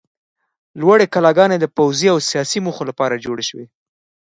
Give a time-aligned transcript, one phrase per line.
[0.79, 3.65] لوړې کلاګانې د پوځي او سیاسي موخو لپاره جوړې شوې.